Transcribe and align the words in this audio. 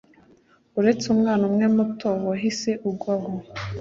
uretse 0.79 1.05
umwana 1.15 1.43
umwe 1.49 1.65
muto 1.75 2.09
wahise 2.27 2.71
ugwa 2.89 3.13
aho 3.19 3.31